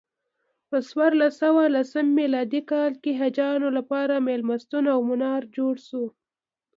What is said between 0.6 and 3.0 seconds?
په څوارلس سوه لسم میلادي کال